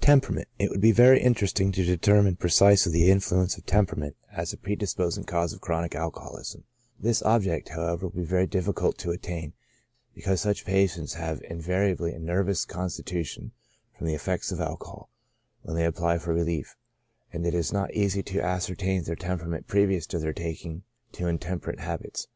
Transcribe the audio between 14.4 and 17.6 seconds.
of alcohol, when they apply for relief, and it